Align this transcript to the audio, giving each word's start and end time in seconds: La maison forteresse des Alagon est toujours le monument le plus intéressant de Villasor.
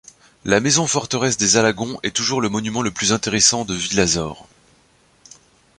La 0.45 0.59
maison 0.61 0.87
forteresse 0.87 1.37
des 1.37 1.57
Alagon 1.57 1.99
est 2.01 2.15
toujours 2.15 2.41
le 2.41 2.49
monument 2.49 2.81
le 2.81 2.89
plus 2.89 3.13
intéressant 3.13 3.65
de 3.65 3.75
Villasor. 3.75 4.47